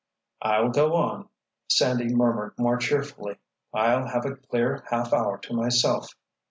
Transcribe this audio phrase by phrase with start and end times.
[0.41, 1.29] "I'll go on!"
[1.69, 3.37] Sandy murmured more cheerfully.
[3.71, 6.09] "I'll have a clear half hour to myself.